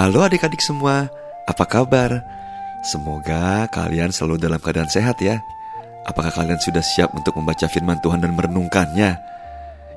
[0.00, 1.12] Halo adik-adik semua,
[1.44, 2.24] apa kabar?
[2.80, 5.44] Semoga kalian selalu dalam keadaan sehat ya.
[6.08, 9.20] Apakah kalian sudah siap untuk membaca firman Tuhan dan merenungkannya?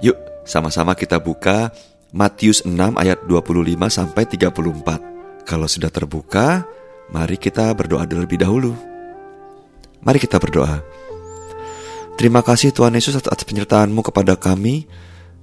[0.04, 1.72] Yuk, sama-sama kita buka
[2.12, 5.48] Matius 6 ayat 25 sampai 34.
[5.48, 6.68] Kalau sudah terbuka,
[7.08, 8.76] mari kita berdoa terlebih dahulu.
[10.04, 10.84] Mari kita berdoa.
[12.20, 14.84] Terima kasih Tuhan Yesus atas penyertaan-Mu kepada kami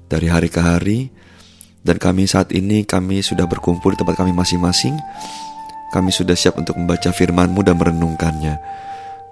[0.04, 1.29] dari hari ke hari.
[1.80, 4.96] Dan kami saat ini kami sudah berkumpul di tempat kami masing-masing.
[5.90, 8.60] Kami sudah siap untuk membaca firman-Mu dan merenungkannya.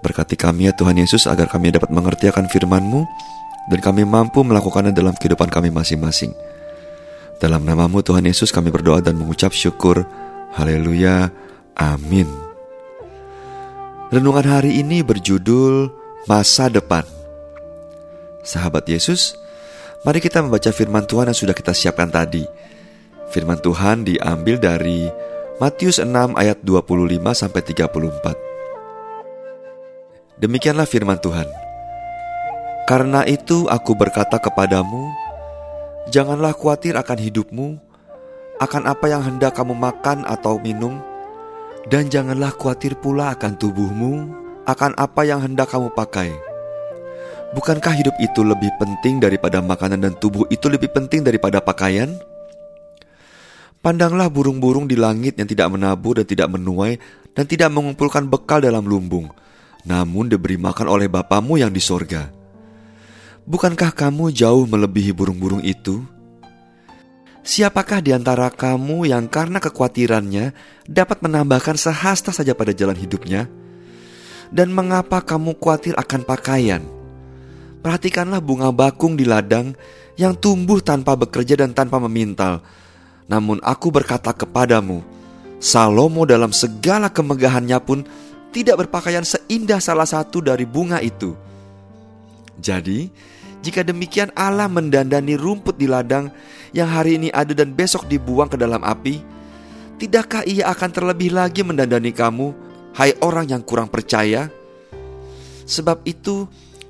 [0.01, 3.03] Berkati kami ya Tuhan Yesus agar kami dapat mengerti akan firman-Mu
[3.69, 6.33] Dan kami mampu melakukannya dalam kehidupan kami masing-masing.
[7.37, 10.09] Dalam namamu Tuhan Yesus kami berdoa dan mengucap syukur.
[10.57, 11.29] Haleluya.
[11.77, 12.25] Amin.
[14.09, 15.93] Renungan hari ini berjudul
[16.25, 17.05] Masa Depan.
[18.41, 19.37] Sahabat Yesus,
[19.99, 22.47] Mari kita membaca firman Tuhan yang sudah kita siapkan tadi.
[23.35, 25.11] Firman Tuhan diambil dari
[25.59, 30.39] Matius 6 ayat 25 sampai 34.
[30.39, 31.51] Demikianlah firman Tuhan.
[32.87, 35.11] Karena itu aku berkata kepadamu,
[36.07, 37.75] janganlah khawatir akan hidupmu,
[38.63, 40.95] akan apa yang hendak kamu makan atau minum,
[41.91, 44.31] dan janganlah khawatir pula akan tubuhmu,
[44.63, 46.48] akan apa yang hendak kamu pakai
[47.49, 52.13] Bukankah hidup itu lebih penting daripada makanan dan tubuh itu lebih penting daripada pakaian?
[53.81, 57.01] Pandanglah burung-burung di langit yang tidak menabur dan tidak menuai
[57.33, 59.33] dan tidak mengumpulkan bekal dalam lumbung,
[59.81, 62.29] namun diberi makan oleh Bapamu yang di sorga.
[63.49, 66.05] Bukankah kamu jauh melebihi burung-burung itu?
[67.41, 70.53] Siapakah di antara kamu yang karena kekhawatirannya
[70.85, 73.49] dapat menambahkan sehasta saja pada jalan hidupnya?
[74.53, 76.98] Dan mengapa kamu khawatir akan pakaian?
[77.79, 79.71] Perhatikanlah bunga bakung di ladang
[80.19, 82.59] yang tumbuh tanpa bekerja dan tanpa memintal.
[83.31, 84.99] Namun aku berkata kepadamu,
[85.59, 88.03] Salomo dalam segala kemegahannya pun
[88.51, 91.35] tidak berpakaian seindah salah satu dari bunga itu.
[92.59, 93.07] Jadi,
[93.63, 96.31] jika demikian Allah mendandani rumput di ladang
[96.75, 99.23] yang hari ini ada dan besok dibuang ke dalam api,
[99.99, 102.51] tidakkah ia akan terlebih lagi mendandani kamu,
[102.95, 104.47] hai orang yang kurang percaya?
[105.69, 106.47] Sebab itu,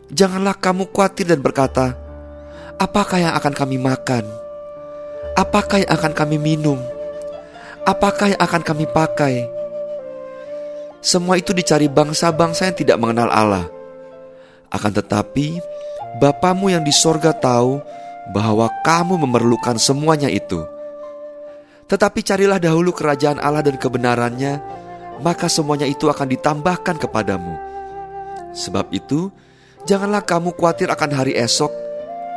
[0.09, 1.93] Janganlah kamu khawatir dan berkata,
[2.81, 4.25] "Apakah yang akan kami makan?
[5.37, 6.81] Apakah yang akan kami minum?
[7.85, 9.45] Apakah yang akan kami pakai?"
[10.99, 13.65] Semua itu dicari bangsa-bangsa yang tidak mengenal Allah.
[14.67, 15.63] Akan tetapi,
[16.17, 17.77] Bapamu yang di sorga tahu
[18.33, 20.65] bahwa kamu memerlukan semuanya itu.
[21.85, 24.57] Tetapi carilah dahulu kerajaan Allah dan kebenarannya,
[25.21, 27.53] maka semuanya itu akan ditambahkan kepadamu.
[28.57, 29.29] Sebab itu,
[29.87, 31.71] Janganlah kamu khawatir akan hari esok,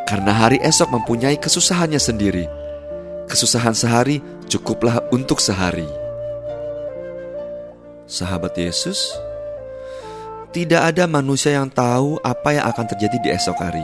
[0.06, 2.46] karena hari esok mempunyai kesusahannya sendiri.
[3.26, 5.88] Kesusahan sehari cukuplah untuk sehari.
[8.06, 9.10] Sahabat Yesus,
[10.54, 13.82] tidak ada manusia yang tahu apa yang akan terjadi di esok hari.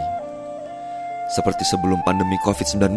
[1.35, 2.95] Seperti sebelum pandemi COVID-19,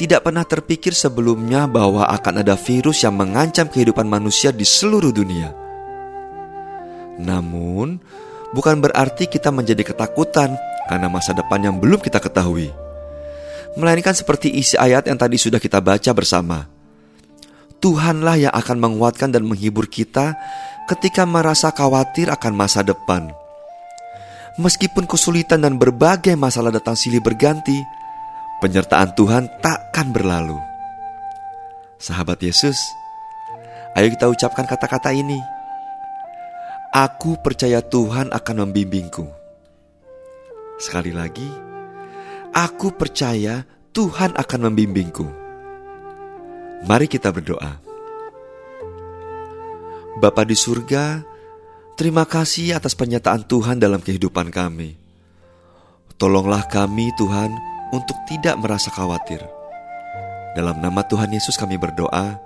[0.00, 5.52] tidak pernah terpikir sebelumnya bahwa akan ada virus yang mengancam kehidupan manusia di seluruh dunia.
[7.16, 8.00] Namun,
[8.54, 10.54] bukan berarti kita menjadi ketakutan
[10.86, 12.70] karena masa depan yang belum kita ketahui.
[13.76, 16.64] Melainkan seperti isi ayat yang tadi sudah kita baca bersama.
[17.76, 20.32] Tuhanlah yang akan menguatkan dan menghibur kita
[20.88, 23.28] ketika merasa khawatir akan masa depan.
[24.56, 27.76] Meskipun kesulitan dan berbagai masalah datang silih berganti,
[28.64, 30.56] penyertaan Tuhan takkan berlalu.
[32.00, 32.80] Sahabat Yesus,
[33.92, 35.55] ayo kita ucapkan kata-kata ini.
[36.96, 39.28] Aku percaya Tuhan akan membimbingku.
[40.80, 41.44] Sekali lagi,
[42.56, 45.28] aku percaya Tuhan akan membimbingku.
[46.88, 47.84] Mari kita berdoa.
[50.24, 51.20] Bapa di surga,
[52.00, 54.96] terima kasih atas pernyataan Tuhan dalam kehidupan kami.
[56.16, 57.52] Tolonglah kami Tuhan
[57.92, 59.44] untuk tidak merasa khawatir.
[60.56, 62.40] Dalam nama Tuhan Yesus kami berdoa.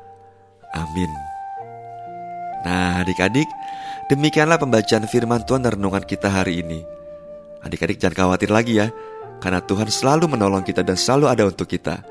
[0.75, 1.30] Amin.
[2.65, 3.49] Nah adik-adik,
[4.11, 6.83] Demikianlah pembacaan firman Tuhan dan renungan kita hari ini.
[7.63, 8.91] Adik-adik jangan khawatir lagi ya,
[9.39, 12.03] karena Tuhan selalu menolong kita dan selalu ada untuk kita.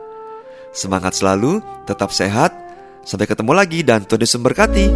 [0.71, 2.55] Semangat selalu, tetap sehat,
[3.03, 4.87] sampai ketemu lagi dan Tuhan Yesus memberkati.